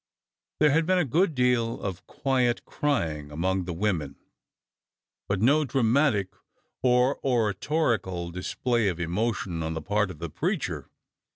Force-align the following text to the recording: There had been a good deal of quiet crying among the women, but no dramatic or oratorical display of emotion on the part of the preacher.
There 0.59 0.71
had 0.71 0.87
been 0.87 0.97
a 0.97 1.05
good 1.05 1.35
deal 1.35 1.79
of 1.79 2.07
quiet 2.07 2.65
crying 2.65 3.29
among 3.31 3.65
the 3.65 3.71
women, 3.71 4.15
but 5.29 5.39
no 5.41 5.63
dramatic 5.63 6.33
or 6.81 7.19
oratorical 7.23 8.31
display 8.31 8.87
of 8.87 8.99
emotion 8.99 9.61
on 9.61 9.75
the 9.75 9.79
part 9.83 10.09
of 10.09 10.17
the 10.17 10.31
preacher. 10.31 10.89